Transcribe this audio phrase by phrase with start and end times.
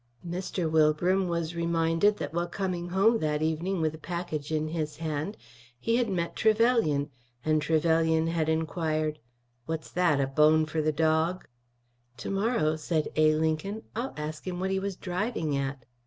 [0.27, 0.67] Mr.
[0.67, 5.37] Wilbram was reminded that while coming home that evening with a package in his hand
[5.79, 7.11] he had met Trevelyan,
[7.45, 9.19] and Trevelyan had inquired:
[9.67, 10.19] "What's that?
[10.19, 11.47] A bone for the dog?"
[12.17, 13.35] "To morrow," said A.
[13.35, 15.85] Lincoln, "I'll ask him what he was driving at."